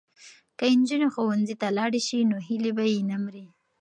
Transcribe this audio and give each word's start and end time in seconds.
که 0.57 0.65
نجونې 0.79 1.07
ښوونځي 1.13 1.55
ته 1.61 1.67
لاړې 1.77 2.01
شي 2.07 2.19
نو 2.29 2.37
هیلې 2.47 2.71
به 2.77 2.83
یې 2.93 2.99
نه 3.09 3.17
مري. 3.23 3.45